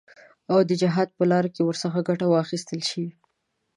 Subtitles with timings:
[0.51, 3.05] او د جهاد په لاره کې ورڅخه ګټه واخیستل شي.